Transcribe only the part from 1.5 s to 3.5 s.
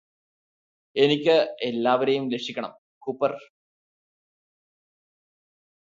എല്ലാവരെയും രക്ഷിക്കണം കൂപ്പര്